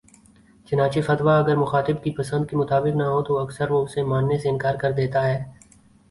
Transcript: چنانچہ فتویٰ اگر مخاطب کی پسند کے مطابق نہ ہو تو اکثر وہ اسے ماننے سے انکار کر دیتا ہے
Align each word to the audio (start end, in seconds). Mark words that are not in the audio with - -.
چنانچہ 0.67 0.99
فتویٰ 1.07 1.37
اگر 1.39 1.55
مخاطب 1.55 2.01
کی 2.03 2.11
پسند 2.17 2.45
کے 2.49 2.57
مطابق 2.57 2.95
نہ 2.95 3.03
ہو 3.11 3.21
تو 3.27 3.37
اکثر 3.39 3.71
وہ 3.71 3.83
اسے 3.83 4.03
ماننے 4.03 4.37
سے 4.37 4.49
انکار 4.49 4.75
کر 4.81 4.91
دیتا 4.99 5.25
ہے 5.27 5.37